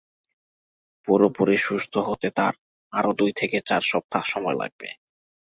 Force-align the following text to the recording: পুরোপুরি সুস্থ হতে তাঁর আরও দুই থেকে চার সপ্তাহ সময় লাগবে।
পুরোপুরি 1.07 1.57
সুস্থ 1.57 1.93
হতে 2.07 2.27
তাঁর 2.37 2.53
আরও 2.93 3.11
দুই 3.19 3.31
থেকে 3.35 3.57
চার 3.65 3.83
সপ্তাহ 3.91 4.23
সময় 4.23 4.57
লাগবে। 4.61 4.89